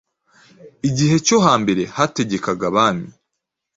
Igihe 0.89 1.15
cyo 1.25 1.37
hambere 1.45 1.83
hategekaga 1.95 2.63
abami. 2.71 3.07